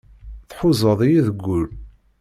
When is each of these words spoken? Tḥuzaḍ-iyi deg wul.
Tḥuzaḍ-iyi 0.49 1.21
deg 1.27 1.37
wul. 1.45 1.67